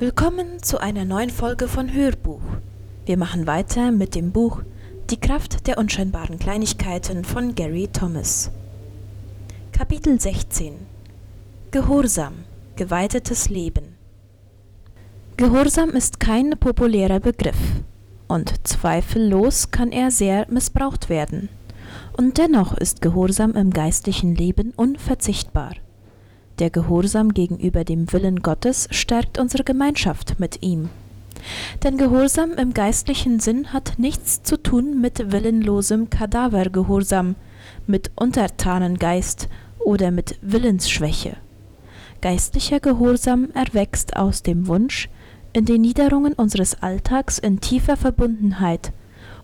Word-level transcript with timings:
Willkommen 0.00 0.62
zu 0.62 0.78
einer 0.78 1.04
neuen 1.04 1.28
Folge 1.28 1.66
von 1.66 1.92
Hörbuch. 1.92 2.40
Wir 3.04 3.16
machen 3.16 3.48
weiter 3.48 3.90
mit 3.90 4.14
dem 4.14 4.30
Buch 4.30 4.62
Die 5.10 5.18
Kraft 5.18 5.66
der 5.66 5.76
unscheinbaren 5.76 6.38
Kleinigkeiten 6.38 7.24
von 7.24 7.56
Gary 7.56 7.88
Thomas. 7.92 8.52
Kapitel 9.72 10.20
16 10.20 10.74
Gehorsam, 11.72 12.44
geweihtes 12.76 13.48
Leben. 13.48 13.96
Gehorsam 15.36 15.90
ist 15.90 16.20
kein 16.20 16.50
populärer 16.50 17.18
Begriff 17.18 17.58
und 18.28 18.68
zweifellos 18.68 19.72
kann 19.72 19.90
er 19.90 20.12
sehr 20.12 20.46
missbraucht 20.48 21.08
werden. 21.08 21.48
Und 22.16 22.38
dennoch 22.38 22.78
ist 22.78 23.02
Gehorsam 23.02 23.56
im 23.56 23.72
geistlichen 23.72 24.36
Leben 24.36 24.72
unverzichtbar. 24.76 25.72
Der 26.58 26.70
Gehorsam 26.70 27.34
gegenüber 27.34 27.84
dem 27.84 28.12
Willen 28.12 28.40
Gottes 28.40 28.88
stärkt 28.90 29.38
unsere 29.38 29.62
Gemeinschaft 29.62 30.40
mit 30.40 30.62
ihm. 30.62 30.90
Denn 31.84 31.96
Gehorsam 31.96 32.52
im 32.54 32.74
geistlichen 32.74 33.38
Sinn 33.38 33.72
hat 33.72 33.98
nichts 33.98 34.42
zu 34.42 34.60
tun 34.60 35.00
mit 35.00 35.30
willenlosem 35.30 36.10
Kadavergehorsam, 36.10 37.36
mit 37.86 38.10
Untertanengeist 38.16 39.48
oder 39.78 40.10
mit 40.10 40.38
Willensschwäche. 40.42 41.36
Geistlicher 42.20 42.80
Gehorsam 42.80 43.50
erwächst 43.54 44.16
aus 44.16 44.42
dem 44.42 44.66
Wunsch, 44.66 45.08
in 45.52 45.64
den 45.64 45.82
Niederungen 45.82 46.32
unseres 46.32 46.82
Alltags 46.82 47.38
in 47.38 47.60
tiefer 47.60 47.96
Verbundenheit 47.96 48.92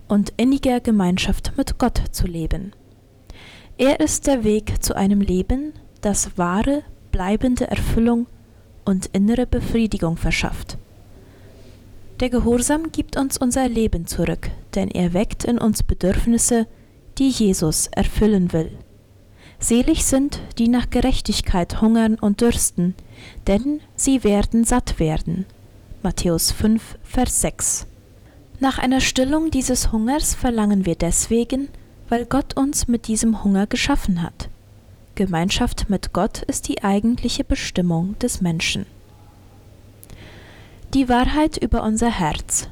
und 0.08 0.32
inniger 0.36 0.80
Gemeinschaft 0.80 1.52
mit 1.56 1.78
Gott 1.78 2.02
zu 2.10 2.26
leben. 2.26 2.72
Er 3.78 4.00
ist 4.00 4.26
der 4.26 4.44
Weg 4.44 4.82
zu 4.82 4.94
einem 4.94 5.20
Leben, 5.20 5.72
das 6.00 6.36
wahre, 6.36 6.82
bleibende 7.14 7.68
Erfüllung 7.68 8.26
und 8.84 9.06
innere 9.12 9.46
Befriedigung 9.46 10.16
verschafft. 10.16 10.78
Der 12.18 12.28
Gehorsam 12.28 12.90
gibt 12.90 13.16
uns 13.16 13.38
unser 13.38 13.68
Leben 13.68 14.08
zurück, 14.08 14.50
denn 14.74 14.90
er 14.90 15.14
weckt 15.14 15.44
in 15.44 15.58
uns 15.58 15.84
Bedürfnisse, 15.84 16.66
die 17.18 17.28
Jesus 17.28 17.86
erfüllen 17.86 18.52
will. 18.52 18.72
Selig 19.60 20.04
sind, 20.04 20.40
die 20.58 20.66
nach 20.66 20.90
Gerechtigkeit 20.90 21.80
hungern 21.80 22.16
und 22.16 22.40
dürsten, 22.40 22.96
denn 23.46 23.78
sie 23.94 24.24
werden 24.24 24.64
satt 24.64 24.98
werden. 24.98 25.46
Matthäus 26.02 26.50
5, 26.50 26.98
Vers 27.04 27.40
6. 27.42 27.86
Nach 28.58 28.78
einer 28.78 29.00
Stillung 29.00 29.52
dieses 29.52 29.92
Hungers 29.92 30.34
verlangen 30.34 30.84
wir 30.84 30.96
deswegen, 30.96 31.68
weil 32.08 32.26
Gott 32.26 32.56
uns 32.56 32.88
mit 32.88 33.06
diesem 33.06 33.44
Hunger 33.44 33.68
geschaffen 33.68 34.20
hat. 34.20 34.48
Gemeinschaft 35.14 35.88
mit 35.88 36.12
Gott 36.12 36.42
ist 36.42 36.68
die 36.68 36.82
eigentliche 36.82 37.44
Bestimmung 37.44 38.18
des 38.18 38.40
Menschen. 38.40 38.84
Die 40.92 41.08
Wahrheit 41.08 41.56
über 41.56 41.84
unser 41.84 42.10
Herz. 42.10 42.68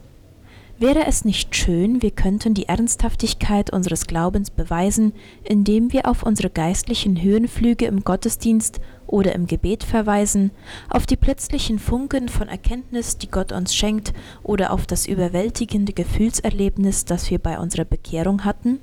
Wäre 0.79 1.07
es 1.07 1.25
nicht 1.25 1.55
schön, 1.55 2.03
wir 2.03 2.11
könnten 2.11 2.55
die 2.55 2.67
Ernsthaftigkeit 2.67 3.73
unseres 3.73 4.09
Glaubens 4.09 4.51
beweisen, 4.51 5.13
indem 5.45 5.93
wir 5.93 6.09
auf 6.09 6.25
unsere 6.25 6.51
geistlichen 6.51 7.23
Höhenflüge 7.23 7.87
im 7.87 8.03
Gottesdienst 8.03 8.81
oder 9.07 9.33
im 9.37 9.47
Gebet 9.47 9.85
verweisen, 9.85 10.51
auf 10.89 11.07
die 11.07 11.17
plötzlichen 11.17 11.79
Funken 11.79 12.29
von 12.29 12.49
Erkenntnis, 12.49 13.19
die 13.19 13.31
Gott 13.31 13.53
uns 13.53 13.73
schenkt, 13.73 14.13
oder 14.43 14.73
auf 14.73 14.87
das 14.87 15.07
überwältigende 15.07 15.93
Gefühlserlebnis, 15.93 17.05
das 17.05 17.31
wir 17.31 17.39
bei 17.39 17.61
unserer 17.61 17.85
Bekehrung 17.85 18.45
hatten? 18.45 18.81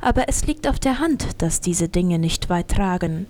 Aber 0.00 0.28
es 0.28 0.46
liegt 0.46 0.68
auf 0.68 0.78
der 0.78 0.98
Hand, 0.98 1.42
dass 1.42 1.60
diese 1.60 1.88
Dinge 1.88 2.18
nicht 2.18 2.48
weit 2.48 2.68
tragen. 2.68 3.26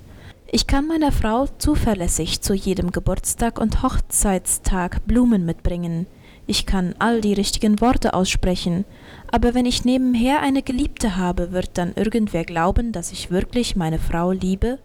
Ich 0.50 0.66
kann 0.66 0.86
meiner 0.86 1.12
Frau 1.12 1.46
zuverlässig 1.58 2.40
zu 2.40 2.54
jedem 2.54 2.90
Geburtstag 2.90 3.60
und 3.60 3.82
Hochzeitstag 3.82 5.06
Blumen 5.06 5.44
mitbringen. 5.44 6.06
Ich 6.46 6.64
kann 6.64 6.94
all 6.98 7.20
die 7.20 7.34
richtigen 7.34 7.82
Worte 7.82 8.14
aussprechen, 8.14 8.86
aber 9.30 9.52
wenn 9.52 9.66
ich 9.66 9.84
nebenher 9.84 10.40
eine 10.40 10.62
Geliebte 10.62 11.18
habe, 11.18 11.52
wird 11.52 11.76
dann 11.76 11.92
irgendwer 11.94 12.44
glauben, 12.44 12.92
dass 12.92 13.12
ich 13.12 13.30
wirklich 13.30 13.76
meine 13.76 13.98
Frau 13.98 14.32
liebe? 14.32 14.78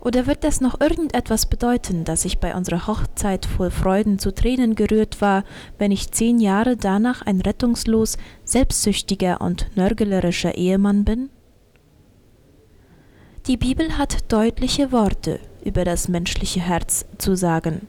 Oder 0.00 0.26
wird 0.26 0.44
es 0.44 0.60
noch 0.60 0.80
irgendetwas 0.80 1.46
bedeuten, 1.46 2.04
dass 2.04 2.24
ich 2.24 2.38
bei 2.38 2.54
unserer 2.54 2.86
Hochzeit 2.86 3.46
voll 3.46 3.70
Freuden 3.70 4.18
zu 4.18 4.32
Tränen 4.32 4.74
gerührt 4.74 5.20
war, 5.20 5.44
wenn 5.78 5.90
ich 5.90 6.12
zehn 6.12 6.38
Jahre 6.38 6.76
danach 6.76 7.22
ein 7.22 7.40
rettungslos, 7.40 8.16
selbstsüchtiger 8.48 9.40
und 9.40 9.76
nörgelerischer 9.76 10.54
Ehemann 10.56 11.04
bin? 11.04 11.30
Die 13.46 13.56
Bibel 13.56 13.96
hat 13.98 14.32
deutliche 14.32 14.92
Worte 14.92 15.40
über 15.64 15.84
das 15.84 16.08
menschliche 16.08 16.60
Herz 16.60 17.04
zu 17.18 17.36
sagen. 17.36 17.86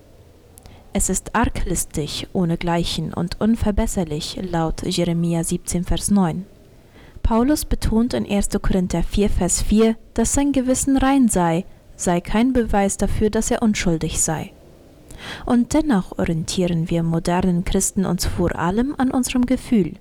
Es 0.92 1.10
ist 1.10 1.36
arglistig, 1.36 2.28
ohnegleichen 2.34 3.14
und 3.14 3.40
unverbesserlich, 3.40 4.40
laut 4.42 4.84
Jeremia 4.84 5.44
17, 5.44 5.84
Vers 5.84 6.12
9. 6.12 6.46
Paulus 7.24 7.66
betont 7.66 8.14
in 8.14 8.30
1. 8.30 8.50
Korinther 8.62 9.04
4, 9.04 9.30
Vers 9.30 9.62
4, 9.62 9.96
dass 10.14 10.34
sein 10.34 10.52
Gewissen 10.52 10.98
rein 10.98 11.30
sei 11.30 11.66
sei 12.00 12.22
kein 12.22 12.54
Beweis 12.54 12.98
dafür, 12.98 13.30
dass 13.30 13.52
er 13.52 13.62
unschuldig 13.62 14.22
sei. 14.22 14.54
Und 15.46 15.74
dennoch 15.74 16.18
orientieren 16.18 16.90
wir 16.90 17.04
modernen 17.04 17.66
Christen 17.66 18.06
uns 18.06 18.26
vor 18.26 18.56
allem 18.58 18.96
an 18.98 19.12
unserem 19.12 19.46
Gefühl. 19.46 19.96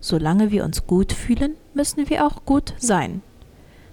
Solange 0.00 0.50
wir 0.50 0.64
uns 0.64 0.86
gut 0.86 1.12
fühlen, 1.12 1.56
müssen 1.74 2.08
wir 2.08 2.26
auch 2.26 2.44
gut 2.44 2.74
sein. 2.78 3.22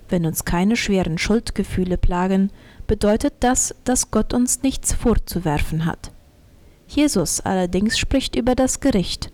Wenn 0.09 0.25
uns 0.25 0.45
keine 0.45 0.75
schweren 0.75 1.17
Schuldgefühle 1.17 1.97
plagen, 1.97 2.51
bedeutet 2.87 3.33
das, 3.39 3.73
dass 3.83 4.11
Gott 4.11 4.33
uns 4.33 4.61
nichts 4.61 4.93
vorzuwerfen 4.93 5.85
hat. 5.85 6.11
Jesus 6.87 7.41
allerdings 7.41 7.97
spricht 7.97 8.35
über 8.35 8.53
das 8.53 8.79
Gericht. 8.79 9.31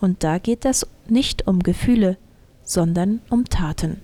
Und 0.00 0.22
da 0.22 0.38
geht 0.38 0.66
es 0.66 0.86
nicht 1.08 1.46
um 1.46 1.60
Gefühle, 1.60 2.18
sondern 2.62 3.20
um 3.30 3.46
Taten. 3.46 4.02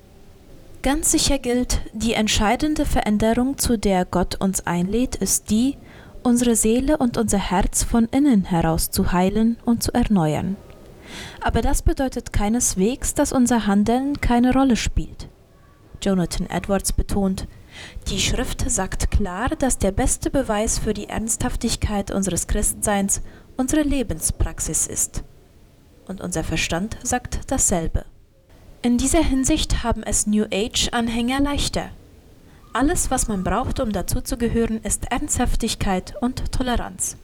Ganz 0.83 1.13
sicher 1.13 1.39
gilt, 1.39 1.83
die 1.93 2.15
entscheidende 2.15 2.87
Veränderung, 2.87 3.59
zu 3.59 3.77
der 3.77 4.07
Gott 4.07 4.37
uns 4.41 4.67
einlädt, 4.67 5.17
ist 5.17 5.51
die, 5.51 5.77
unsere 6.23 6.57
Seele 6.57 6.97
und 6.97 7.19
unser 7.19 7.39
Herz 7.39 7.85
von 7.85 8.07
innen 8.07 8.45
heraus 8.45 8.91
zu 8.91 9.13
heilen 9.13 9.59
und 9.67 9.83
zu 9.83 9.93
erneuern. 9.93 10.57
Aber 11.41 11.63
das 11.63 11.83
bedeutet 11.83 12.33
keineswegs, 12.33 13.15
dass 13.15 13.33
unser 13.33 13.67
Handeln 13.67 14.21
keine 14.21 14.53
Rolle 14.53 14.77
spielt. 14.77 15.29
Jonathan 16.03 16.49
Edwards 16.49 16.93
betont, 16.93 17.47
die 18.09 18.19
Schrift 18.19 18.69
sagt 18.71 19.11
klar, 19.11 19.51
dass 19.51 19.79
der 19.79 19.93
beste 19.93 20.31
Beweis 20.31 20.79
für 20.79 20.95
die 20.95 21.09
Ernsthaftigkeit 21.09 22.11
unseres 22.11 22.47
Christseins 22.47 23.23
unsere 23.57 23.83
Lebenspraxis 23.83 24.87
ist. 24.87 25.23
Und 26.07 26.21
unser 26.21 26.43
Verstand 26.43 26.97
sagt 27.03 27.51
dasselbe. 27.53 28.05
In 28.83 28.97
dieser 28.97 29.23
Hinsicht 29.23 29.85
haben 29.85 30.03
es 30.03 30.27
New 30.27 30.47
Age-Anhänger 30.51 31.41
leichter. 31.41 31.91
Alles, 32.73 33.11
was 33.11 33.29
man 33.29 33.45
braucht, 33.45 33.81
um 33.81 33.93
dazuzugehören, 33.93 34.81
ist 34.83 35.11
Ernsthaftigkeit 35.13 36.15
und 36.21 36.53
Toleranz. 36.53 37.17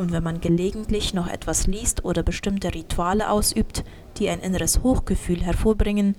Und 0.00 0.12
wenn 0.12 0.22
man 0.22 0.40
gelegentlich 0.40 1.12
noch 1.12 1.28
etwas 1.28 1.66
liest 1.66 2.06
oder 2.06 2.22
bestimmte 2.22 2.72
Rituale 2.72 3.28
ausübt, 3.30 3.84
die 4.16 4.30
ein 4.30 4.40
inneres 4.40 4.82
Hochgefühl 4.82 5.42
hervorbringen, 5.42 6.14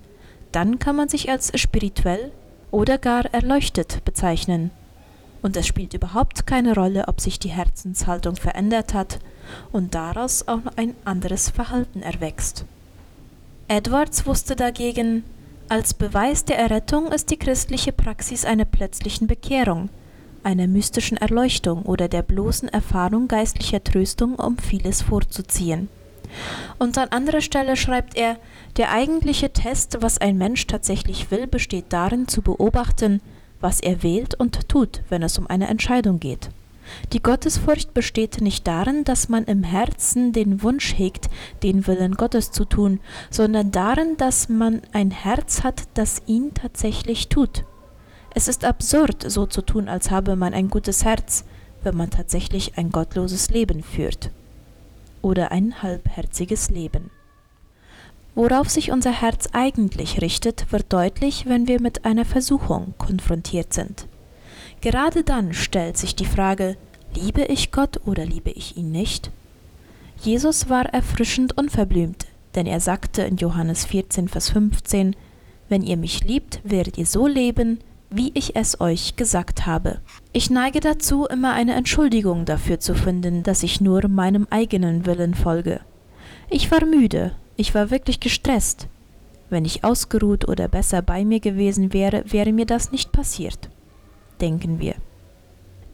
dann 0.52 0.78
kann 0.78 0.96
man 0.96 1.10
sich 1.10 1.32
als 1.32 1.52
spirituell 1.60 2.32
oder 2.70 3.00
gar 3.00 3.26
erleuchtet 3.34 4.06
bezeichnen. 4.06 4.70
Und 5.42 5.58
es 5.58 5.66
spielt 5.66 5.96
überhaupt 5.96 6.46
keine 6.46 6.76
Rolle, 6.76 7.08
ob 7.08 7.22
sich 7.22 7.40
die 7.40 7.50
Herzenshaltung 7.50 8.36
verändert 8.36 8.94
hat 8.94 9.18
und 9.72 9.96
daraus 9.96 10.48
auch 10.48 10.64
noch 10.64 10.78
ein 10.78 10.94
anderes 11.04 11.50
Verhalten 11.50 12.04
erwächst. 12.04 12.66
Edwards 13.68 14.28
wusste 14.28 14.56
dagegen, 14.56 15.24
als 15.70 15.96
Beweis 15.96 16.46
der 16.46 16.60
Errettung 16.60 17.12
ist 17.12 17.32
die 17.32 17.38
christliche 17.38 17.94
Praxis 17.94 18.46
einer 18.46 18.66
plötzlichen 18.66 19.26
Bekehrung, 19.26 19.90
einer 20.44 20.68
mystischen 20.68 21.18
Erleuchtung 21.18 21.84
oder 21.84 22.08
der 22.08 22.22
bloßen 22.22 22.70
Erfahrung 22.70 23.28
geistlicher 23.28 23.84
Tröstung, 23.84 24.36
um 24.36 24.58
vieles 24.58 25.02
vorzuziehen. 25.02 25.90
Und 26.80 26.98
an 26.98 27.10
anderer 27.10 27.42
Stelle 27.42 27.76
schreibt 27.76 28.16
er, 28.16 28.38
der 28.78 28.92
eigentliche 28.92 29.52
Test, 29.52 29.98
was 30.02 30.18
ein 30.20 30.38
Mensch 30.38 30.68
tatsächlich 30.68 31.32
will, 31.32 31.48
besteht 31.48 31.86
darin 31.90 32.28
zu 32.28 32.42
beobachten, 32.42 33.22
was 33.60 33.80
er 33.80 34.02
wählt 34.04 34.36
und 34.36 34.68
tut, 34.70 35.02
wenn 35.10 35.24
es 35.24 35.38
um 35.38 35.48
eine 35.48 35.68
Entscheidung 35.68 36.20
geht. 36.20 36.50
Die 37.14 37.22
Gottesfurcht 37.22 37.94
besteht 37.94 38.42
nicht 38.42 38.68
darin, 38.68 39.04
dass 39.04 39.30
man 39.30 39.46
im 39.46 39.64
Herzen 39.64 40.34
den 40.34 40.62
Wunsch 40.64 40.98
hegt, 40.98 41.30
den 41.64 41.88
Willen 41.88 42.16
Gottes 42.16 42.52
zu 42.52 42.66
tun, 42.66 43.00
sondern 43.30 43.72
darin, 43.72 44.18
dass 44.18 44.50
man 44.50 44.82
ein 44.92 45.12
Herz 45.12 45.64
hat, 45.64 45.84
das 45.94 46.22
ihn 46.26 46.54
tatsächlich 46.54 47.30
tut. 47.30 47.64
Es 48.34 48.48
ist 48.48 48.64
absurd, 48.64 49.30
so 49.30 49.46
zu 49.46 49.62
tun, 49.62 49.90
als 49.90 50.10
habe 50.10 50.36
man 50.36 50.54
ein 50.54 50.70
gutes 50.70 51.04
Herz, 51.04 51.44
wenn 51.84 51.98
man 51.98 52.10
tatsächlich 52.10 52.78
ein 52.78 52.92
gottloses 52.92 53.50
Leben 53.50 53.84
führt. 53.84 54.32
Oder 55.22 55.52
ein 55.52 55.82
halbherziges 55.84 56.70
Leben. 56.70 57.12
Worauf 58.34 58.70
sich 58.70 58.92
unser 58.92 59.12
Herz 59.12 59.50
eigentlich 59.52 60.22
richtet, 60.22 60.72
wird 60.72 60.94
deutlich, 60.94 61.46
wenn 61.48 61.68
wir 61.68 61.82
mit 61.82 62.06
einer 62.06 62.24
Versuchung 62.24 62.94
konfrontiert 62.98 63.74
sind. 63.74 64.08
Gerade 64.80 65.24
dann 65.24 65.54
stellt 65.54 65.98
sich 65.98 66.16
die 66.16 66.26
Frage, 66.26 66.78
Liebe 67.14 67.44
ich 67.44 67.72
Gott 67.72 68.00
oder 68.06 68.26
liebe 68.26 68.52
ich 68.52 68.78
ihn 68.78 68.92
nicht? 68.92 69.32
Jesus 70.22 70.70
war 70.70 70.86
erfrischend 70.86 71.58
unverblümt, 71.58 72.26
denn 72.56 72.66
er 72.66 72.80
sagte 72.80 73.24
in 73.24 73.36
Johannes 73.36 73.86
14, 73.86 74.30
Vers 74.30 74.50
15, 74.50 75.16
Wenn 75.68 75.82
ihr 75.82 75.98
mich 75.98 76.24
liebt, 76.24 76.62
werdet 76.64 76.98
ihr 76.98 77.06
so 77.06 77.28
leben, 77.28 77.80
wie 78.12 78.32
ich 78.34 78.56
es 78.56 78.80
euch 78.82 79.16
gesagt 79.16 79.66
habe. 79.66 80.00
Ich 80.34 80.50
neige 80.50 80.82
dazu, 80.82 81.26
immer 81.26 81.54
eine 81.54 81.74
Entschuldigung 81.74 82.46
dafür 82.46 82.80
zu 82.80 82.94
finden, 82.94 83.44
dass 83.44 83.64
ich 83.64 83.82
nur 83.82 84.08
meinem 84.08 84.48
eigenen 84.50 85.06
Willen 85.06 85.34
folge. 85.34 85.80
Ich 86.50 86.70
war 86.70 86.86
müde, 86.86 87.32
ich 87.56 87.74
war 87.74 87.90
wirklich 87.90 88.20
gestresst. 88.20 88.88
Wenn 89.50 89.66
ich 89.66 89.84
ausgeruht 89.84 90.48
oder 90.48 90.68
besser 90.68 91.02
bei 91.02 91.24
mir 91.26 91.40
gewesen 91.40 91.94
wäre, 91.94 92.24
wäre 92.28 92.52
mir 92.52 92.66
das 92.66 92.92
nicht 92.92 93.12
passiert. 93.12 93.70
Denken 94.42 94.80
wir. 94.80 94.96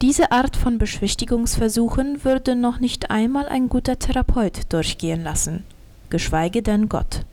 Diese 0.01 0.31
Art 0.31 0.55
von 0.55 0.77
Beschwichtigungsversuchen 0.77 2.23
würde 2.23 2.55
noch 2.55 2.79
nicht 2.79 3.09
einmal 3.09 3.47
ein 3.47 3.67
guter 3.67 3.97
Therapeut 3.97 4.71
durchgehen 4.71 5.23
lassen, 5.23 5.63
geschweige 6.09 6.61
denn 6.61 6.87
Gott. 6.87 7.25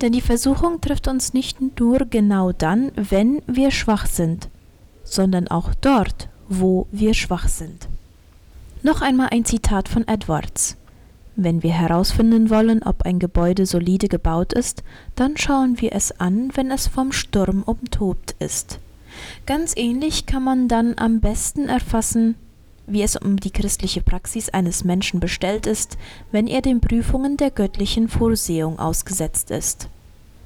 Denn 0.00 0.12
die 0.12 0.20
Versuchung 0.20 0.80
trifft 0.80 1.08
uns 1.08 1.32
nicht 1.32 1.80
nur 1.80 2.00
genau 2.10 2.52
dann, 2.52 2.92
wenn 2.96 3.42
wir 3.46 3.70
schwach 3.70 4.06
sind, 4.06 4.48
sondern 5.04 5.48
auch 5.48 5.74
dort, 5.80 6.28
wo 6.48 6.86
wir 6.92 7.14
schwach 7.14 7.48
sind. 7.48 7.88
Noch 8.82 9.00
einmal 9.00 9.28
ein 9.30 9.44
Zitat 9.44 9.88
von 9.88 10.06
Edwards. 10.06 10.76
Wenn 11.34 11.62
wir 11.62 11.72
herausfinden 11.72 12.48
wollen, 12.50 12.82
ob 12.82 13.02
ein 13.02 13.18
Gebäude 13.18 13.66
solide 13.66 14.08
gebaut 14.08 14.52
ist, 14.52 14.82
dann 15.16 15.36
schauen 15.36 15.80
wir 15.80 15.92
es 15.92 16.18
an, 16.20 16.50
wenn 16.54 16.70
es 16.70 16.86
vom 16.86 17.12
Sturm 17.12 17.62
umtobt 17.62 18.34
ist. 18.38 18.78
Ganz 19.44 19.74
ähnlich 19.76 20.26
kann 20.26 20.44
man 20.44 20.68
dann 20.68 20.94
am 20.96 21.20
besten 21.20 21.68
erfassen, 21.68 22.36
wie 22.86 23.02
es 23.02 23.16
um 23.16 23.36
die 23.36 23.50
christliche 23.50 24.00
Praxis 24.00 24.48
eines 24.48 24.84
Menschen 24.84 25.20
bestellt 25.20 25.66
ist, 25.66 25.98
wenn 26.30 26.46
er 26.46 26.62
den 26.62 26.80
Prüfungen 26.80 27.36
der 27.36 27.50
göttlichen 27.50 28.08
Vorsehung 28.08 28.78
ausgesetzt 28.78 29.50
ist. 29.50 29.88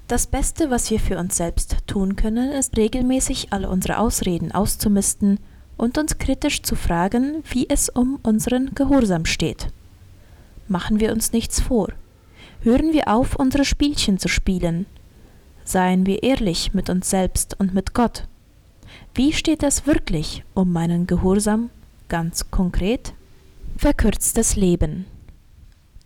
Das 0.09 0.27
Beste, 0.27 0.71
was 0.71 0.91
wir 0.91 0.99
für 0.99 1.19
uns 1.19 1.37
selbst 1.37 1.77
tun 1.87 2.17
können, 2.17 2.51
ist 2.51 2.77
regelmäßig 2.77 3.53
alle 3.53 3.69
unsere 3.69 3.99
Ausreden 3.99 4.51
auszumisten 4.51 5.39
und 5.77 5.99
uns 5.99 6.19
kritisch 6.19 6.63
zu 6.63 6.75
fragen, 6.75 7.45
wie 7.51 7.69
es 7.69 7.89
um 7.89 8.19
unseren 8.23 8.75
Gehorsam 8.75 9.25
steht. 9.25 9.69
Machen 10.67 11.01
wir 11.01 11.13
uns 11.13 11.33
nichts 11.33 11.61
vor. 11.61 11.89
Hören 12.63 12.93
wir 12.93 13.09
auf, 13.09 13.37
unsere 13.37 13.65
Spielchen 13.65 14.19
zu 14.19 14.29
spielen. 14.29 14.87
Seien 15.65 16.07
wir 16.07 16.23
ehrlich 16.23 16.75
mit 16.75 16.91
uns 16.91 17.09
selbst 17.09 17.59
und 17.59 17.73
mit 17.73 17.95
Gott. 17.95 18.25
Wie 19.15 19.33
steht 19.33 19.63
es 19.63 19.87
wirklich 19.87 20.43
um 20.55 20.73
meinen 20.73 21.07
Gehorsam 21.07 21.71
ganz 22.11 22.51
konkret? 22.51 23.15
Verkürztes 23.79 24.57
Leben. 24.57 25.07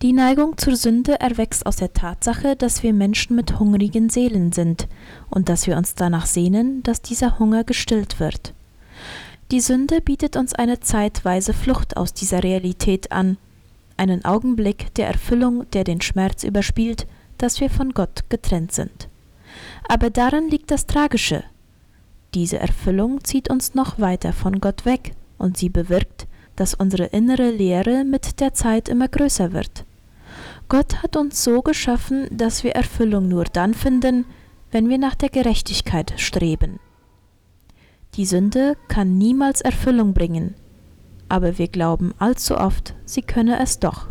Die 0.02 0.12
Neigung 0.12 0.58
zur 0.58 0.76
Sünde 0.76 1.18
erwächst 1.18 1.66
aus 1.66 1.76
der 1.76 1.94
Tatsache, 1.94 2.54
dass 2.56 2.82
wir 2.82 2.92
Menschen 2.92 3.34
mit 3.34 3.58
hungrigen 3.58 4.10
Seelen 4.10 4.52
sind 4.52 4.86
und 5.30 5.48
dass 5.48 5.66
wir 5.66 5.76
uns 5.76 5.94
danach 5.94 6.26
sehnen, 6.26 6.82
dass 6.82 7.00
dieser 7.00 7.38
Hunger 7.38 7.64
gestillt 7.64 8.20
wird. 8.20 8.52
Die 9.50 9.60
Sünde 9.60 10.00
bietet 10.00 10.36
uns 10.36 10.52
eine 10.52 10.78
zeitweise 10.80 11.54
Flucht 11.54 11.96
aus 11.96 12.12
dieser 12.12 12.44
Realität 12.44 13.10
an, 13.10 13.38
einen 13.96 14.24
Augenblick 14.24 14.94
der 14.94 15.08
Erfüllung, 15.08 15.68
der 15.72 15.84
den 15.84 16.02
Schmerz 16.02 16.44
überspielt, 16.44 17.06
dass 17.38 17.60
wir 17.60 17.70
von 17.70 17.94
Gott 17.94 18.24
getrennt 18.28 18.72
sind. 18.72 19.08
Aber 19.88 20.10
darin 20.10 20.50
liegt 20.50 20.70
das 20.70 20.86
Tragische. 20.86 21.44
Diese 22.34 22.58
Erfüllung 22.58 23.24
zieht 23.24 23.48
uns 23.48 23.74
noch 23.74 23.98
weiter 23.98 24.34
von 24.34 24.60
Gott 24.60 24.84
weg 24.84 25.14
und 25.38 25.56
sie 25.56 25.68
bewirkt, 25.68 26.26
dass 26.56 26.74
unsere 26.74 27.06
innere 27.06 27.50
Leere 27.50 28.04
mit 28.04 28.40
der 28.40 28.54
Zeit 28.54 28.88
immer 28.88 29.08
größer 29.08 29.52
wird. 29.52 29.84
Gott 30.68 31.02
hat 31.02 31.16
uns 31.16 31.44
so 31.44 31.62
geschaffen, 31.62 32.26
dass 32.30 32.64
wir 32.64 32.72
Erfüllung 32.72 33.28
nur 33.28 33.44
dann 33.44 33.74
finden, 33.74 34.24
wenn 34.70 34.88
wir 34.88 34.98
nach 34.98 35.14
der 35.14 35.28
Gerechtigkeit 35.28 36.14
streben. 36.16 36.80
Die 38.14 38.26
Sünde 38.26 38.76
kann 38.88 39.18
niemals 39.18 39.60
Erfüllung 39.60 40.14
bringen, 40.14 40.54
aber 41.28 41.58
wir 41.58 41.68
glauben 41.68 42.14
allzu 42.18 42.56
oft, 42.56 42.94
sie 43.04 43.22
könne 43.22 43.60
es 43.60 43.78
doch. 43.78 44.08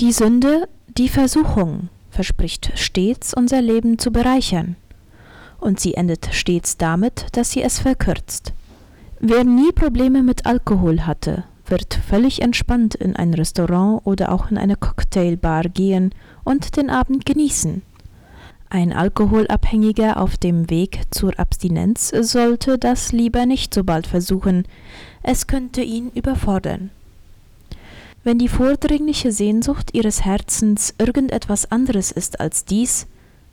Die 0.00 0.12
Sünde, 0.12 0.68
die 0.98 1.08
Versuchung, 1.08 1.88
verspricht 2.10 2.72
stets 2.74 3.32
unser 3.32 3.62
Leben 3.62 3.98
zu 3.98 4.10
bereichern 4.10 4.76
und 5.58 5.80
sie 5.80 5.94
endet 5.94 6.28
stets 6.32 6.76
damit, 6.76 7.26
dass 7.32 7.50
sie 7.50 7.62
es 7.62 7.78
verkürzt. 7.78 8.52
Wer 9.20 9.44
nie 9.44 9.72
Probleme 9.72 10.22
mit 10.22 10.44
Alkohol 10.44 11.06
hatte, 11.06 11.44
wird 11.66 11.94
völlig 11.94 12.42
entspannt 12.42 12.94
in 12.94 13.16
ein 13.16 13.32
Restaurant 13.32 14.02
oder 14.04 14.30
auch 14.30 14.50
in 14.50 14.58
eine 14.58 14.76
Cocktailbar 14.76 15.64
gehen 15.64 16.14
und 16.44 16.76
den 16.76 16.90
Abend 16.90 17.24
genießen. 17.24 17.82
Ein 18.68 18.92
Alkoholabhängiger 18.92 20.18
auf 20.18 20.36
dem 20.36 20.68
Weg 20.68 21.02
zur 21.10 21.38
Abstinenz 21.38 22.08
sollte 22.08 22.78
das 22.78 23.12
lieber 23.12 23.46
nicht 23.46 23.72
so 23.72 23.84
bald 23.84 24.06
versuchen, 24.06 24.64
es 25.22 25.46
könnte 25.46 25.82
ihn 25.82 26.10
überfordern. 26.14 26.90
Wenn 28.22 28.38
die 28.38 28.48
vordringliche 28.48 29.32
Sehnsucht 29.32 29.94
ihres 29.94 30.24
Herzens 30.24 30.94
irgendetwas 30.98 31.70
anderes 31.70 32.10
ist 32.10 32.40
als 32.40 32.64
dies, 32.64 33.06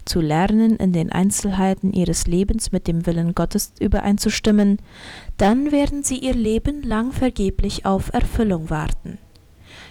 zu 0.06 0.22
lernen, 0.22 0.76
in 0.78 0.94
den 0.94 1.12
Einzelheiten 1.12 1.94
ihres 1.94 2.28
Lebens 2.28 2.72
mit 2.72 2.88
dem 2.88 3.06
Willen 3.06 3.36
Gottes 3.36 3.74
übereinzustimmen, 3.80 4.80
dann 5.38 5.72
werden 5.72 6.04
sie 6.04 6.18
ihr 6.18 6.34
Leben 6.34 6.84
lang 6.84 7.12
vergeblich 7.12 7.86
auf 7.86 8.14
Erfüllung 8.14 8.70
warten. 8.70 9.18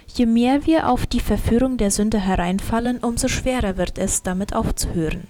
Je 0.07 0.25
mehr 0.25 0.65
wir 0.65 0.89
auf 0.89 1.05
die 1.05 1.19
Verführung 1.19 1.77
der 1.77 1.91
Sünde 1.91 2.19
hereinfallen, 2.19 2.99
umso 2.99 3.27
schwerer 3.27 3.77
wird 3.77 3.97
es, 3.97 4.23
damit 4.23 4.53
aufzuhören. 4.53 5.27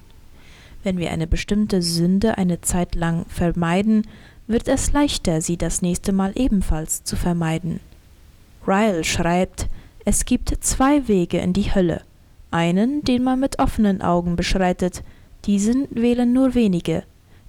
Wenn 0.83 0.97
wir 0.97 1.12
eine 1.12 1.27
bestimmte 1.27 1.81
Sünde 1.81 2.38
eine 2.38 2.62
Zeit 2.62 2.95
lang 2.95 3.25
vermeiden, 3.27 4.06
wird 4.47 4.68
es 4.68 4.91
leichter, 4.91 5.41
sie 5.41 5.57
das 5.57 5.81
nächste 5.81 6.12
Mal 6.12 6.33
ebenfalls 6.35 7.03
zu 7.03 7.15
vermeiden. 7.15 7.80
Ryle 8.68 9.03
schreibt, 9.03 9.68
es 10.06 10.25
gibt 10.25 10.53
zwei 10.59 11.07
Wege 11.07 11.38
in 11.38 11.53
die 11.53 11.74
Hölle– 11.74 12.01
einen, 12.54 13.04
den 13.04 13.24
man 13.24 13.40
mit 13.40 13.60
offenen 13.60 14.02
Augen 14.02 14.36
beschreitet, 14.36 15.04
diesen 15.46 15.88
wählen 15.92 16.32
nur 16.32 16.56
wenige, 16.56 17.04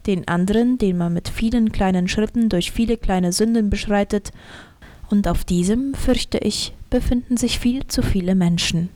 den 0.06 0.26
anderen, 0.28 0.78
den 0.78 0.98
man 0.98 1.12
mit 1.12 1.28
vielen 1.28 1.72
kleinen 1.72 2.08
Schritten 2.08 2.48
durch 2.48 2.72
viele 2.72 2.96
kleine 2.96 3.32
Sünden 3.32 3.70
beschreitet, 3.70 4.32
und 5.10 5.28
auf 5.28 5.44
diesem, 5.44 5.94
fürchte 5.94 6.38
ich, 6.38 6.72
befinden 6.90 7.36
sich 7.36 7.58
viel 7.58 7.86
zu 7.86 8.02
viele 8.02 8.34
Menschen. 8.34 8.88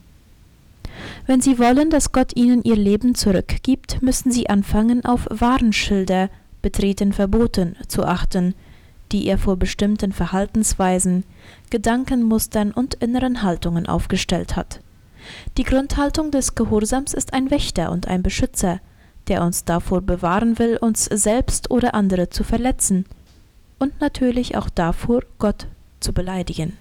Wenn 1.27 1.39
Sie 1.39 1.59
wollen, 1.59 1.89
dass 1.91 2.11
Gott 2.11 2.35
Ihnen 2.35 2.63
Ihr 2.63 2.75
Leben 2.75 3.15
zurückgibt, 3.15 4.01
müssen 4.01 4.31
Sie 4.31 4.49
anfangen, 4.49 5.05
auf 5.05 5.27
Warnschilder, 5.29 6.29
betreten 6.61 7.13
verboten, 7.13 7.75
zu 7.87 8.03
achten, 8.03 8.55
die 9.11 9.27
er 9.27 9.37
vor 9.37 9.55
bestimmten 9.55 10.11
Verhaltensweisen, 10.11 11.23
Gedankenmustern 11.69 12.71
und 12.71 12.95
inneren 12.95 13.43
Haltungen 13.43 13.87
aufgestellt 13.87 14.55
hat. 14.55 14.81
Die 15.57 15.63
Grundhaltung 15.63 16.31
des 16.31 16.55
Gehorsams 16.55 17.13
ist 17.13 17.33
ein 17.33 17.51
Wächter 17.51 17.91
und 17.91 18.07
ein 18.07 18.23
Beschützer, 18.23 18.79
der 19.27 19.43
uns 19.43 19.65
davor 19.65 20.01
bewahren 20.01 20.59
will, 20.59 20.77
uns 20.77 21.05
selbst 21.05 21.71
oder 21.71 21.93
andere 21.93 22.29
zu 22.29 22.43
verletzen 22.43 23.05
und 23.79 23.99
natürlich 24.01 24.57
auch 24.57 24.69
davor, 24.69 25.21
Gott 25.39 25.67
zu 25.99 26.13
beleidigen. 26.13 26.77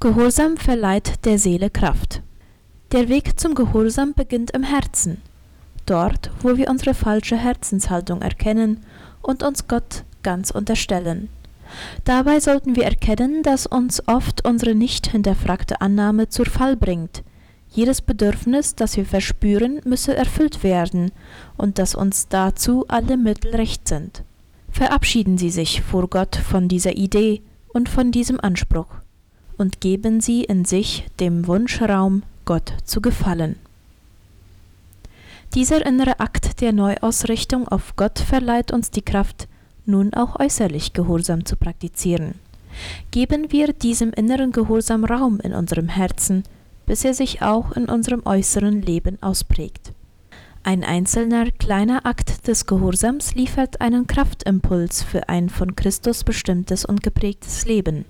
Gehorsam 0.00 0.56
verleiht 0.56 1.24
der 1.24 1.38
Seele 1.38 1.70
Kraft. 1.70 2.22
Der 2.92 3.08
Weg 3.08 3.38
zum 3.40 3.54
Gehorsam 3.54 4.14
beginnt 4.14 4.52
im 4.52 4.62
Herzen, 4.62 5.20
dort, 5.86 6.30
wo 6.40 6.56
wir 6.56 6.70
unsere 6.70 6.94
falsche 6.94 7.36
Herzenshaltung 7.36 8.22
erkennen 8.22 8.84
und 9.22 9.42
uns 9.42 9.66
Gott 9.66 10.04
ganz 10.22 10.50
unterstellen. 10.50 11.28
Dabei 12.04 12.40
sollten 12.40 12.76
wir 12.76 12.84
erkennen, 12.84 13.42
dass 13.42 13.66
uns 13.66 14.06
oft 14.08 14.46
unsere 14.46 14.74
nicht 14.74 15.08
hinterfragte 15.08 15.80
Annahme 15.80 16.28
zur 16.28 16.46
Fall 16.46 16.76
bringt. 16.76 17.22
Jedes 17.78 18.02
Bedürfnis, 18.02 18.74
das 18.74 18.96
wir 18.96 19.06
verspüren, 19.06 19.80
müsse 19.84 20.16
erfüllt 20.16 20.64
werden 20.64 21.12
und 21.56 21.78
dass 21.78 21.94
uns 21.94 22.26
dazu 22.26 22.84
alle 22.88 23.16
Mittel 23.16 23.54
recht 23.54 23.86
sind. 23.86 24.24
Verabschieden 24.72 25.38
Sie 25.38 25.50
sich 25.50 25.80
vor 25.82 26.08
Gott 26.08 26.34
von 26.34 26.66
dieser 26.66 26.96
Idee 26.96 27.40
und 27.68 27.88
von 27.88 28.10
diesem 28.10 28.40
Anspruch 28.40 28.88
und 29.58 29.80
geben 29.80 30.20
Sie 30.20 30.42
in 30.42 30.64
sich 30.64 31.06
dem 31.20 31.46
Wunschraum, 31.46 32.24
Gott 32.46 32.72
zu 32.82 33.00
gefallen. 33.00 33.54
Dieser 35.54 35.86
innere 35.86 36.18
Akt 36.18 36.60
der 36.60 36.72
Neuausrichtung 36.72 37.68
auf 37.68 37.94
Gott 37.94 38.18
verleiht 38.18 38.72
uns 38.72 38.90
die 38.90 39.02
Kraft, 39.02 39.46
nun 39.86 40.12
auch 40.14 40.40
äußerlich 40.40 40.94
Gehorsam 40.94 41.44
zu 41.44 41.54
praktizieren. 41.54 42.34
Geben 43.12 43.52
wir 43.52 43.72
diesem 43.72 44.10
inneren 44.10 44.50
Gehorsam 44.50 45.04
Raum 45.04 45.38
in 45.38 45.52
unserem 45.52 45.88
Herzen, 45.88 46.42
bis 46.88 47.04
er 47.04 47.12
sich 47.12 47.42
auch 47.42 47.72
in 47.72 47.84
unserem 47.84 48.22
äußeren 48.24 48.80
Leben 48.80 49.22
ausprägt. 49.22 49.92
Ein 50.64 50.82
einzelner 50.82 51.50
kleiner 51.50 52.04
Akt 52.06 52.48
des 52.48 52.66
Gehorsams 52.66 53.34
liefert 53.34 53.80
einen 53.80 54.06
Kraftimpuls 54.06 55.02
für 55.02 55.28
ein 55.28 55.50
von 55.50 55.76
Christus 55.76 56.24
bestimmtes 56.24 56.84
und 56.84 57.02
geprägtes 57.02 57.66
Leben. 57.66 58.06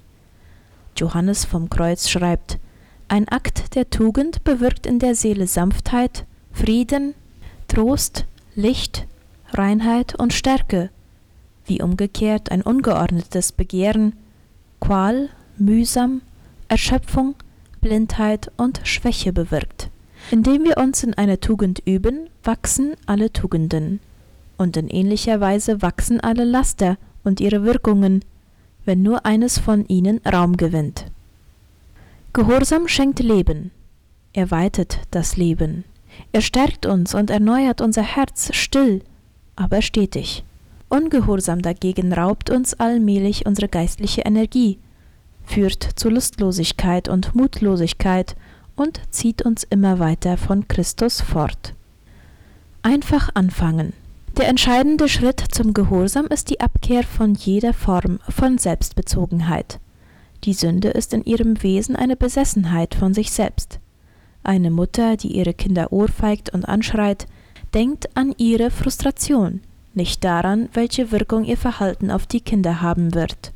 Johannes 0.96 1.44
vom 1.44 1.68
Kreuz 1.68 2.08
schreibt, 2.08 2.58
ein 3.08 3.28
Akt 3.28 3.74
der 3.74 3.90
Tugend 3.90 4.44
bewirkt 4.44 4.86
in 4.86 5.00
der 5.00 5.14
Seele 5.14 5.48
Sanftheit, 5.48 6.24
Frieden, 6.52 7.14
Trost, 7.66 8.26
Licht, 8.54 9.06
Reinheit 9.52 10.14
und 10.14 10.32
Stärke, 10.32 10.90
wie 11.66 11.82
umgekehrt 11.82 12.52
ein 12.52 12.62
ungeordnetes 12.62 13.50
Begehren, 13.50 14.12
Qual, 14.80 15.30
Mühsam, 15.56 16.22
Erschöpfung, 16.68 17.34
Blindheit 17.80 18.50
und 18.56 18.80
Schwäche 18.84 19.32
bewirkt. 19.32 19.90
Indem 20.30 20.64
wir 20.64 20.76
uns 20.76 21.02
in 21.02 21.14
einer 21.14 21.40
Tugend 21.40 21.80
üben, 21.86 22.28
wachsen 22.44 22.94
alle 23.06 23.32
Tugenden. 23.32 24.00
Und 24.56 24.76
in 24.76 24.88
ähnlicher 24.88 25.40
Weise 25.40 25.80
wachsen 25.82 26.20
alle 26.20 26.44
Laster 26.44 26.98
und 27.24 27.40
ihre 27.40 27.64
Wirkungen, 27.64 28.24
wenn 28.84 29.02
nur 29.02 29.24
eines 29.24 29.58
von 29.58 29.86
ihnen 29.86 30.20
Raum 30.26 30.56
gewinnt. 30.56 31.06
Gehorsam 32.32 32.88
schenkt 32.88 33.20
Leben. 33.20 33.70
Er 34.32 34.50
weitet 34.50 35.00
das 35.10 35.36
Leben. 35.36 35.84
Er 36.32 36.40
stärkt 36.40 36.86
uns 36.86 37.14
und 37.14 37.30
erneuert 37.30 37.80
unser 37.80 38.02
Herz 38.02 38.50
still, 38.54 39.02
aber 39.56 39.82
stetig. 39.82 40.44
Ungehorsam 40.88 41.62
dagegen 41.62 42.12
raubt 42.12 42.50
uns 42.50 42.74
allmählich 42.74 43.46
unsere 43.46 43.68
geistliche 43.68 44.22
Energie, 44.22 44.78
führt 45.48 45.82
zu 45.96 46.10
Lustlosigkeit 46.10 47.08
und 47.08 47.34
Mutlosigkeit 47.34 48.36
und 48.76 49.00
zieht 49.10 49.42
uns 49.42 49.64
immer 49.64 49.98
weiter 49.98 50.36
von 50.36 50.68
Christus 50.68 51.20
fort. 51.20 51.74
Einfach 52.82 53.30
anfangen. 53.34 53.92
Der 54.36 54.48
entscheidende 54.48 55.08
Schritt 55.08 55.42
zum 55.50 55.74
Gehorsam 55.74 56.26
ist 56.26 56.50
die 56.50 56.60
Abkehr 56.60 57.02
von 57.02 57.34
jeder 57.34 57.72
Form 57.72 58.20
von 58.28 58.58
Selbstbezogenheit. 58.58 59.80
Die 60.44 60.52
Sünde 60.52 60.90
ist 60.90 61.12
in 61.12 61.24
ihrem 61.24 61.60
Wesen 61.62 61.96
eine 61.96 62.14
Besessenheit 62.14 62.94
von 62.94 63.14
sich 63.14 63.32
selbst. 63.32 63.80
Eine 64.44 64.70
Mutter, 64.70 65.16
die 65.16 65.36
ihre 65.36 65.54
Kinder 65.54 65.92
ohrfeigt 65.92 66.50
und 66.50 66.68
anschreit, 66.68 67.26
denkt 67.74 68.16
an 68.16 68.32
ihre 68.38 68.70
Frustration, 68.70 69.60
nicht 69.94 70.22
daran, 70.22 70.68
welche 70.72 71.10
Wirkung 71.10 71.44
ihr 71.44 71.56
Verhalten 71.56 72.10
auf 72.12 72.26
die 72.26 72.40
Kinder 72.40 72.80
haben 72.80 73.14
wird. 73.14 73.52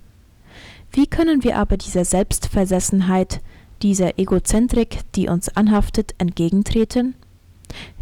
Wie 0.92 1.06
können 1.06 1.42
wir 1.42 1.56
aber 1.56 1.78
dieser 1.78 2.04
Selbstversessenheit, 2.04 3.40
dieser 3.80 4.18
Egozentrik, 4.18 4.98
die 5.14 5.28
uns 5.28 5.48
anhaftet, 5.56 6.14
entgegentreten? 6.18 7.14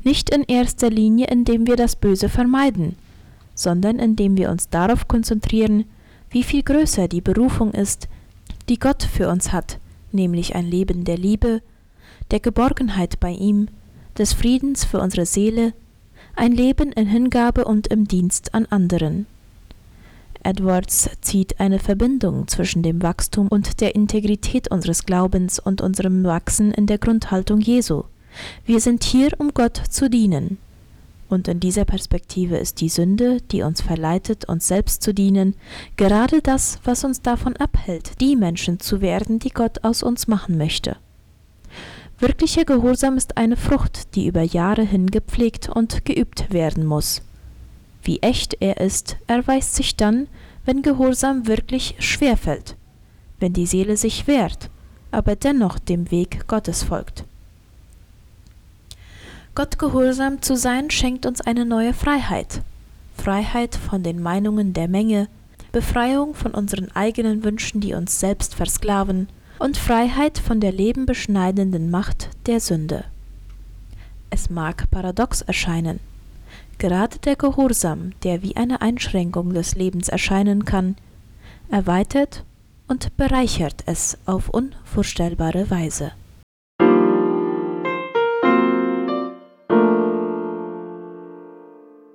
Nicht 0.03 0.31
in 0.31 0.43
erster 0.43 0.91
Linie, 0.91 1.29
indem 1.29 1.69
wir 1.69 1.77
das 1.77 1.95
Böse 1.95 2.29
vermeiden, 2.29 2.97
sondern 3.55 4.01
indem 4.01 4.37
wir 4.37 4.51
uns 4.51 4.71
darauf 4.71 5.07
konzentrieren, 5.07 5.85
wie 6.31 6.43
viel 6.43 6.65
größer 6.65 7.07
die 7.07 7.21
Berufung 7.21 7.73
ist, 7.73 8.09
die 8.69 8.79
Gott 8.79 9.05
für 9.05 9.29
uns 9.29 9.53
hat, 9.53 9.79
nämlich 10.11 10.57
ein 10.57 10.67
Leben 10.67 11.05
der 11.05 11.17
Liebe, 11.17 11.63
der 12.33 12.41
Geborgenheit 12.41 13.21
bei 13.21 13.31
ihm, 13.31 13.69
des 14.19 14.33
Friedens 14.33 14.85
für 14.85 15.01
unsere 15.01 15.27
Seele, 15.27 15.75
ein 16.35 16.53
Leben 16.53 16.91
in 16.93 17.07
Hingabe 17.07 17.65
und 17.65 17.87
im 17.87 18.09
Dienst 18.09 18.53
an 18.53 18.67
anderen. 18.67 19.27
Edwards 20.43 21.11
zieht 21.21 21.61
eine 21.61 21.79
Verbindung 21.79 22.49
zwischen 22.49 22.83
dem 22.83 23.03
Wachstum 23.03 23.49
und 23.49 23.81
der 23.81 23.95
Integrität 23.95 24.71
unseres 24.71 25.05
Glaubens 25.05 25.59
und 25.59 25.81
unserem 25.81 26.25
Wachsen 26.25 26.73
in 26.73 26.87
der 26.87 26.99
Grundhaltung 26.99 27.61
Jesu. 27.61 28.05
Wir 28.65 28.81
sind 28.81 29.05
hier, 29.05 29.31
um 29.39 29.53
Gott 29.53 29.77
zu 29.77 30.09
dienen. 30.09 30.59
Und 31.29 31.47
in 31.47 31.61
dieser 31.61 31.85
Perspektive 31.85 32.57
ist 32.57 32.81
die 32.81 32.89
Sünde, 32.89 33.39
die 33.53 33.63
uns 33.63 33.81
verleitet, 33.81 34.47
uns 34.47 34.67
selbst 34.67 35.03
zu 35.03 35.15
dienen, 35.15 35.55
gerade 35.97 36.43
das, 36.43 36.81
was 36.83 37.05
uns 37.05 37.23
davon 37.23 37.57
abhält, 37.57 38.21
die 38.21 38.35
Menschen 38.35 38.81
zu 38.81 39.01
werden, 39.01 39.39
die 39.39 39.51
Gott 39.51 39.85
aus 39.85 40.03
uns 40.03 40.27
machen 40.27 40.59
möchte. 40.59 40.97
Wirklicher 42.19 42.65
Gehorsam 42.65 43.17
ist 43.17 43.37
eine 43.37 43.57
Frucht, 43.57 44.15
die 44.15 44.27
über 44.27 44.43
Jahre 44.43 44.83
hin 44.83 45.07
gepflegt 45.07 45.69
und 45.69 46.05
geübt 46.05 46.53
werden 46.53 46.85
muss. 46.85 47.23
Wie 48.03 48.21
echt 48.21 48.57
er 48.61 48.79
ist, 48.79 49.17
erweist 49.27 49.75
sich 49.75 49.97
dann, 49.97 50.29
wenn 50.65 50.83
Gehorsam 50.83 51.47
wirklich 51.47 51.97
schwer 51.99 52.37
fällt, 52.37 52.77
wenn 53.39 53.53
die 53.53 53.67
Seele 53.67 53.97
sich 53.97 54.27
wehrt, 54.27 54.71
aber 55.11 55.37
dennoch 55.37 55.79
dem 55.79 56.11
Weg 56.11 56.47
Gottes 56.47 56.83
folgt. 56.83 57.25
Gott 59.55 59.79
gehorsam 59.79 60.41
zu 60.43 60.57
sein 60.57 60.91
schenkt 60.91 61.27
uns 61.27 61.41
eine 61.41 61.67
neue 61.67 61.93
Freiheit. 61.93 62.63
Freiheit 63.17 63.75
von 63.77 64.03
den 64.03 64.23
Meinungen 64.23 64.73
der 64.73 64.89
Menge, 64.89 65.29
Befreiung 65.73 66.35
von 66.35 66.53
unseren 66.53 66.91
eigenen 66.93 67.45
Wünschen, 67.45 67.81
die 67.81 67.95
uns 67.95 68.21
selbst 68.21 68.55
versklaven, 68.55 69.29
und 69.59 69.77
Freiheit 69.77 70.39
von 70.39 70.61
der 70.61 70.73
lebenbeschneidenden 70.73 71.91
Macht 71.91 72.31
der 72.47 72.61
Sünde. 72.61 73.05
Es 74.31 74.49
mag 74.49 74.91
paradox 74.91 75.43
erscheinen, 75.43 76.01
Gerade 76.81 77.19
der 77.19 77.37
Gehorsam, 77.37 78.13
der 78.23 78.43
wie 78.43 78.57
eine 78.57 78.81
Einschränkung 78.81 79.53
des 79.53 79.75
Lebens 79.75 80.09
erscheinen 80.09 80.65
kann, 80.65 80.97
erweitert 81.71 82.47
und 82.89 83.19
bereichert 83.19 83.83
es 83.85 84.17
auf 84.25 84.49
unvorstellbare 84.49 85.69
Weise. 85.69 86.13